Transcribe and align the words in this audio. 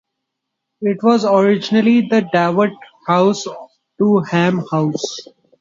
It 0.81 0.97
was 1.03 1.25
originally 1.25 2.01
the 2.09 2.27
dower 2.33 2.71
house 3.05 3.45
to 3.99 4.19
Ham 4.31 4.63
House. 4.71 5.27